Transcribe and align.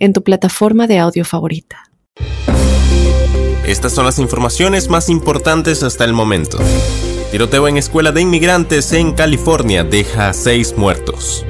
en 0.00 0.12
tu 0.12 0.24
plataforma 0.24 0.88
de 0.88 0.98
audio 0.98 1.24
favorita. 1.24 1.84
Estas 3.64 3.92
son 3.92 4.04
las 4.04 4.18
informaciones 4.18 4.88
más 4.88 5.08
importantes 5.08 5.84
hasta 5.84 6.04
el 6.04 6.12
momento. 6.12 6.58
Tiroteo 7.30 7.68
en 7.68 7.76
escuela 7.76 8.10
de 8.10 8.22
inmigrantes 8.22 8.92
en 8.92 9.12
California 9.12 9.84
deja 9.84 10.28
a 10.28 10.32
seis 10.32 10.76
muertos. 10.76 11.46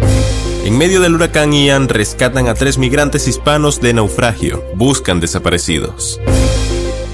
En 0.64 0.76
medio 0.76 1.00
del 1.00 1.14
huracán 1.14 1.54
Ian 1.54 1.88
rescatan 1.88 2.48
a 2.48 2.54
tres 2.54 2.76
migrantes 2.76 3.26
hispanos 3.26 3.80
de 3.80 3.94
naufragio. 3.94 4.62
Buscan 4.74 5.18
desaparecidos. 5.18 6.20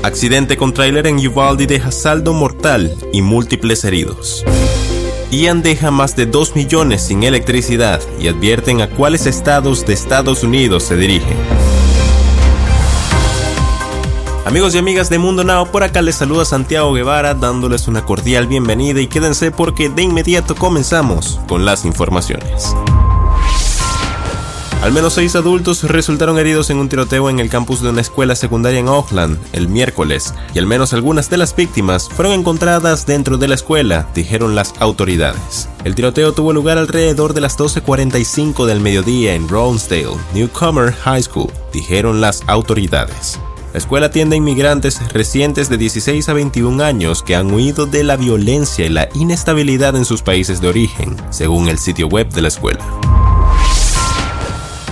Accidente 0.02 0.56
con 0.56 0.74
tráiler 0.74 1.06
en 1.06 1.24
Uvalde 1.24 1.66
deja 1.66 1.92
saldo 1.92 2.32
mortal 2.32 2.92
y 3.12 3.22
múltiples 3.22 3.84
heridos. 3.84 4.44
Ian 5.30 5.62
deja 5.62 5.90
más 5.90 6.14
de 6.14 6.26
2 6.26 6.54
millones 6.54 7.02
sin 7.02 7.24
electricidad 7.24 8.00
y 8.20 8.28
advierten 8.28 8.80
a 8.80 8.88
cuáles 8.88 9.26
estados 9.26 9.84
de 9.84 9.92
Estados 9.92 10.44
Unidos 10.44 10.84
se 10.84 10.96
dirigen. 10.96 11.36
Amigos 14.44 14.76
y 14.76 14.78
amigas 14.78 15.10
de 15.10 15.18
Mundo 15.18 15.42
Now, 15.42 15.66
por 15.72 15.82
acá 15.82 16.00
les 16.02 16.14
saluda 16.14 16.44
Santiago 16.44 16.92
Guevara 16.92 17.34
dándoles 17.34 17.88
una 17.88 18.04
cordial 18.04 18.46
bienvenida 18.46 19.00
y 19.00 19.08
quédense 19.08 19.50
porque 19.50 19.88
de 19.88 20.02
inmediato 20.02 20.54
comenzamos 20.54 21.40
con 21.48 21.64
las 21.64 21.84
informaciones. 21.84 22.72
Al 24.86 24.92
menos 24.92 25.14
seis 25.14 25.34
adultos 25.34 25.82
resultaron 25.82 26.38
heridos 26.38 26.70
en 26.70 26.76
un 26.76 26.88
tiroteo 26.88 27.28
en 27.28 27.40
el 27.40 27.48
campus 27.48 27.82
de 27.82 27.90
una 27.90 28.02
escuela 28.02 28.36
secundaria 28.36 28.78
en 28.78 28.86
Oakland 28.86 29.36
el 29.52 29.66
miércoles, 29.66 30.32
y 30.54 30.60
al 30.60 30.66
menos 30.66 30.92
algunas 30.92 31.28
de 31.28 31.36
las 31.36 31.56
víctimas 31.56 32.08
fueron 32.08 32.34
encontradas 32.34 33.04
dentro 33.04 33.36
de 33.36 33.48
la 33.48 33.56
escuela, 33.56 34.08
dijeron 34.14 34.54
las 34.54 34.74
autoridades. 34.78 35.68
El 35.82 35.96
tiroteo 35.96 36.34
tuvo 36.34 36.52
lugar 36.52 36.78
alrededor 36.78 37.34
de 37.34 37.40
las 37.40 37.58
12.45 37.58 38.64
del 38.64 38.78
mediodía 38.78 39.34
en 39.34 39.48
Rosedale, 39.48 40.18
Newcomer 40.32 40.92
High 40.92 41.24
School, 41.24 41.50
dijeron 41.72 42.20
las 42.20 42.44
autoridades. 42.46 43.40
La 43.72 43.78
escuela 43.78 44.06
atiende 44.06 44.36
a 44.36 44.38
inmigrantes 44.38 45.00
recientes 45.12 45.68
de 45.68 45.78
16 45.78 46.28
a 46.28 46.32
21 46.32 46.84
años 46.84 47.24
que 47.24 47.34
han 47.34 47.52
huido 47.52 47.86
de 47.86 48.04
la 48.04 48.14
violencia 48.14 48.86
y 48.86 48.90
la 48.90 49.08
inestabilidad 49.14 49.96
en 49.96 50.04
sus 50.04 50.22
países 50.22 50.60
de 50.60 50.68
origen, 50.68 51.16
según 51.30 51.68
el 51.68 51.78
sitio 51.78 52.06
web 52.06 52.28
de 52.28 52.42
la 52.42 52.48
escuela. 52.48 52.86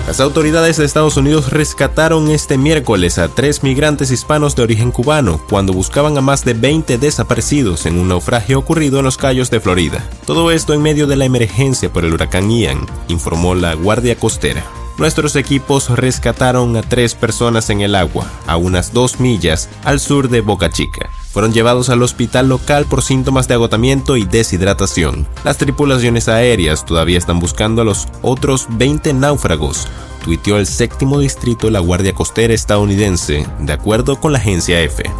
Las 0.07 0.21
autoridades 0.21 0.77
de 0.77 0.85
Estados 0.85 1.17
Unidos 1.17 1.51
rescataron 1.51 2.31
este 2.31 2.59
miércoles 2.59 3.19
a 3.19 3.29
tres 3.29 3.63
migrantes 3.63 4.11
hispanos 4.11 4.55
de 4.55 4.63
origen 4.63 4.91
cubano 4.91 5.41
cuando 5.49 5.73
buscaban 5.73 6.19
a 6.19 6.21
más 6.21 6.45
de 6.45 6.53
20 6.53 6.99
desaparecidos 6.99 7.87
en 7.87 7.99
un 7.99 8.09
naufragio 8.09 8.59
ocurrido 8.59 8.99
en 8.99 9.07
los 9.07 9.17
Cayos 9.17 9.51
de 9.51 9.61
Florida. 9.61 10.07
Todo 10.27 10.51
esto 10.51 10.75
en 10.75 10.83
medio 10.83 11.07
de 11.07 11.17
la 11.17 11.25
emergencia 11.25 11.91
por 11.91 12.05
el 12.05 12.13
huracán 12.13 12.51
Ian, 12.51 12.87
informó 13.09 13.55
la 13.55 13.73
Guardia 13.73 14.17
Costera. 14.17 14.63
Nuestros 14.97 15.35
equipos 15.35 15.91
rescataron 15.91 16.77
a 16.77 16.83
tres 16.83 17.17
personas 17.17 17.69
en 17.69 17.81
el 17.81 17.97
agua, 17.97 18.31
a 18.47 18.57
unas 18.57 18.93
dos 18.93 19.19
millas 19.19 19.69
al 19.83 19.99
sur 19.99 20.29
de 20.29 20.41
Boca 20.41 20.71
Chica. 20.71 21.11
Fueron 21.33 21.53
llevados 21.53 21.89
al 21.89 22.01
hospital 22.01 22.49
local 22.49 22.87
por 22.89 23.03
síntomas 23.03 23.49
de 23.49 23.55
agotamiento 23.55 24.17
y 24.17 24.25
deshidratación. 24.25 25.27
Las 25.43 25.59
tripulaciones 25.59 26.29
aéreas 26.29 26.87
todavía 26.87 27.19
están 27.19 27.41
buscando 27.41 27.83
a 27.83 27.85
los 27.85 28.07
otros 28.23 28.67
20 28.71 29.15
náufragos, 29.15 29.89
tuiteó 30.23 30.59
el 30.59 30.67
séptimo 30.67 31.19
distrito 31.19 31.67
de 31.67 31.73
la 31.73 31.81
Guardia 31.81 32.15
Costera 32.15 32.55
estadounidense, 32.55 33.49
de 33.59 33.73
acuerdo 33.73 34.21
con 34.21 34.33
la 34.33 34.39
agencia 34.39 34.81
EFE. 34.81 35.11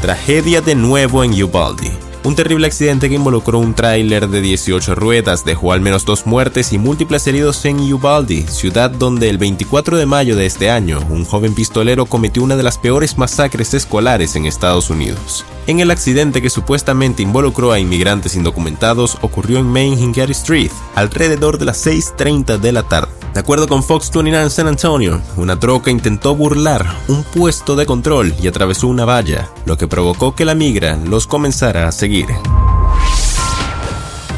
Tragedia 0.00 0.60
de 0.60 0.76
nuevo 0.76 1.24
en 1.24 1.42
Uvalde. 1.42 1.90
Un 2.24 2.34
terrible 2.34 2.66
accidente 2.66 3.10
que 3.10 3.16
involucró 3.16 3.58
un 3.58 3.74
tráiler 3.74 4.28
de 4.28 4.40
18 4.40 4.94
ruedas 4.94 5.44
dejó 5.44 5.74
al 5.74 5.82
menos 5.82 6.06
dos 6.06 6.26
muertes 6.26 6.72
y 6.72 6.78
múltiples 6.78 7.26
heridos 7.26 7.62
en 7.66 7.78
Uvalde, 7.92 8.46
ciudad 8.48 8.90
donde 8.90 9.28
el 9.28 9.36
24 9.36 9.98
de 9.98 10.06
mayo 10.06 10.34
de 10.34 10.46
este 10.46 10.70
año 10.70 11.00
un 11.10 11.26
joven 11.26 11.54
pistolero 11.54 12.06
cometió 12.06 12.42
una 12.42 12.56
de 12.56 12.62
las 12.62 12.78
peores 12.78 13.18
masacres 13.18 13.74
escolares 13.74 14.36
en 14.36 14.46
Estados 14.46 14.88
Unidos. 14.88 15.44
En 15.66 15.80
el 15.80 15.90
accidente 15.90 16.40
que 16.40 16.48
supuestamente 16.48 17.22
involucró 17.22 17.72
a 17.72 17.78
inmigrantes 17.78 18.36
indocumentados 18.36 19.18
ocurrió 19.20 19.58
en 19.58 19.66
Main 19.66 19.98
Hingary 19.98 20.32
Street, 20.32 20.70
alrededor 20.94 21.58
de 21.58 21.66
las 21.66 21.86
6.30 21.86 22.58
de 22.58 22.72
la 22.72 22.84
tarde. 22.84 23.23
De 23.34 23.40
acuerdo 23.40 23.66
con 23.66 23.82
Fox 23.82 24.12
29 24.12 24.48
San 24.48 24.68
Antonio, 24.68 25.20
una 25.36 25.58
troca 25.58 25.90
intentó 25.90 26.36
burlar 26.36 26.86
un 27.08 27.24
puesto 27.24 27.74
de 27.74 27.84
control 27.84 28.32
y 28.40 28.46
atravesó 28.46 28.86
una 28.86 29.04
valla, 29.04 29.50
lo 29.66 29.76
que 29.76 29.88
provocó 29.88 30.36
que 30.36 30.44
la 30.44 30.54
migra 30.54 30.96
los 30.96 31.26
comenzara 31.26 31.88
a 31.88 31.92
seguir. 31.92 32.26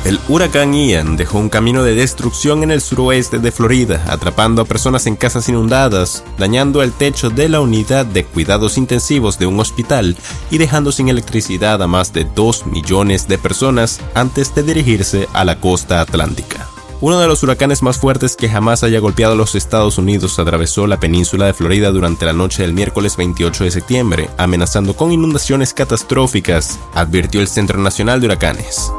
El 0.06 0.18
huracán 0.28 0.72
Ian 0.72 1.18
dejó 1.18 1.38
un 1.38 1.50
camino 1.50 1.82
de 1.82 1.94
destrucción 1.94 2.62
en 2.62 2.70
el 2.70 2.80
suroeste 2.80 3.38
de 3.38 3.52
Florida, 3.52 4.02
atrapando 4.08 4.62
a 4.62 4.64
personas 4.64 5.06
en 5.06 5.16
casas 5.16 5.46
inundadas, 5.50 6.24
dañando 6.38 6.82
el 6.82 6.92
techo 6.92 7.28
de 7.28 7.50
la 7.50 7.60
unidad 7.60 8.06
de 8.06 8.24
cuidados 8.24 8.78
intensivos 8.78 9.38
de 9.38 9.46
un 9.46 9.60
hospital 9.60 10.16
y 10.50 10.56
dejando 10.56 10.90
sin 10.90 11.10
electricidad 11.10 11.82
a 11.82 11.86
más 11.86 12.14
de 12.14 12.24
2 12.24 12.66
millones 12.66 13.28
de 13.28 13.36
personas 13.36 14.00
antes 14.14 14.54
de 14.54 14.62
dirigirse 14.62 15.28
a 15.34 15.44
la 15.44 15.60
costa 15.60 16.00
atlántica. 16.00 16.66
Uno 17.02 17.20
de 17.20 17.26
los 17.26 17.42
huracanes 17.42 17.82
más 17.82 17.98
fuertes 17.98 18.36
que 18.36 18.48
jamás 18.48 18.82
haya 18.82 19.00
golpeado 19.00 19.36
los 19.36 19.54
Estados 19.54 19.98
Unidos 19.98 20.38
atravesó 20.38 20.86
la 20.86 20.98
península 20.98 21.44
de 21.44 21.52
Florida 21.52 21.90
durante 21.90 22.24
la 22.24 22.32
noche 22.32 22.62
del 22.62 22.72
miércoles 22.72 23.18
28 23.18 23.64
de 23.64 23.70
septiembre, 23.70 24.30
amenazando 24.38 24.96
con 24.96 25.12
inundaciones 25.12 25.74
catastróficas, 25.74 26.78
advirtió 26.94 27.42
el 27.42 27.48
Centro 27.48 27.78
Nacional 27.78 28.20
de 28.20 28.28
Huracanes. 28.28 28.90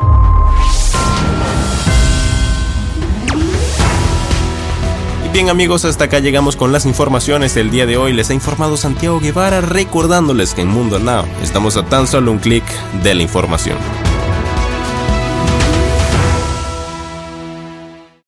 Y 5.25 5.29
bien 5.29 5.49
amigos, 5.49 5.83
hasta 5.83 6.03
acá 6.03 6.19
llegamos 6.19 6.55
con 6.55 6.71
las 6.71 6.85
informaciones 6.85 7.55
del 7.55 7.71
día 7.71 7.87
de 7.87 7.97
hoy. 7.97 8.13
Les 8.13 8.29
ha 8.29 8.35
informado 8.35 8.77
Santiago 8.77 9.19
Guevara 9.19 9.61
recordándoles 9.61 10.53
que 10.53 10.61
en 10.61 10.67
Mundo 10.67 10.99
Now 10.99 11.25
estamos 11.41 11.77
a 11.77 11.85
tan 11.85 12.05
solo 12.05 12.31
un 12.31 12.37
clic 12.37 12.63
de 13.01 13.15
la 13.15 13.23
información. 13.23 13.77